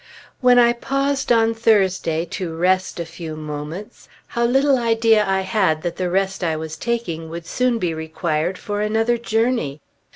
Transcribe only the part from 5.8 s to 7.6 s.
that the rest I was taking would